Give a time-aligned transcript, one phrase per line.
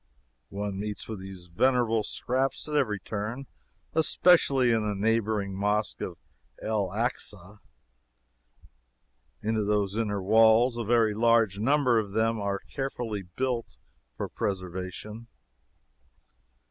[0.49, 3.45] One meets with these venerable scraps at every turn,
[3.93, 7.59] especially in the neighboring Mosque el Aksa,
[9.43, 13.77] into whose inner walls a very large number of them are carefully built
[14.17, 15.27] for preservation.